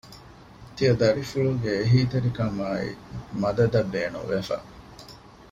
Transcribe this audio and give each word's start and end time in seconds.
ތިޔަދަރިފުޅުގެ 0.75 1.73
އެހީތެރިކަމާއި 1.79 2.89
މަދަދަށް 3.41 3.91
ބޭނުންވެފަ 3.93 4.57